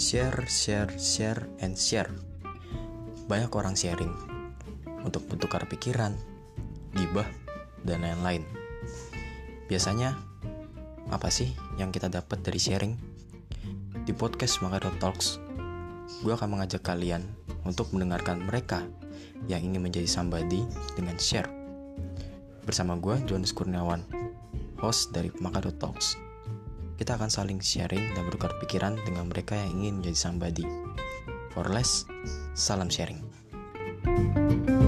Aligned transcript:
Share, 0.00 0.48
share, 0.48 0.88
share, 0.96 1.44
and 1.60 1.76
share. 1.76 2.08
Banyak 3.28 3.52
orang 3.52 3.76
sharing 3.76 4.08
untuk 5.04 5.28
bertukar 5.28 5.68
pikiran, 5.68 6.16
gibah, 6.96 7.28
dan 7.84 8.00
lain-lain. 8.00 8.40
Biasanya, 9.68 10.16
apa 11.12 11.28
sih 11.28 11.52
yang 11.76 11.92
kita 11.92 12.08
dapat 12.08 12.40
dari 12.40 12.56
sharing? 12.56 12.96
Di 14.08 14.16
podcast 14.16 14.64
Makado 14.64 14.88
Talks, 14.96 15.36
gue 16.24 16.32
akan 16.32 16.56
mengajak 16.56 16.80
kalian 16.80 17.20
untuk 17.68 17.92
mendengarkan 17.92 18.40
mereka 18.40 18.80
yang 19.52 19.60
ingin 19.60 19.84
menjadi 19.84 20.08
somebody 20.08 20.64
dengan 20.96 21.20
share. 21.20 21.52
Bersama 22.64 22.96
gue, 22.96 23.20
Jonas 23.28 23.52
Kurniawan, 23.52 24.00
host 24.80 25.12
dari 25.12 25.28
Makado 25.44 25.76
Talks. 25.76 26.29
Kita 27.00 27.16
akan 27.16 27.32
saling 27.32 27.64
sharing 27.64 28.12
dan 28.12 28.28
bertukar 28.28 28.52
pikiran 28.60 29.00
dengan 29.08 29.32
mereka 29.32 29.56
yang 29.56 29.80
ingin 29.80 30.04
menjadi 30.04 30.18
somebody. 30.20 30.68
For 31.56 31.64
less, 31.72 32.04
salam 32.52 32.92
sharing. 32.92 33.24
thank 34.00 34.68
you 34.68 34.79